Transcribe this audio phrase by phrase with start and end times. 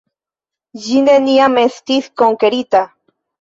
[0.85, 2.83] Ĝi neniam estis konkerita.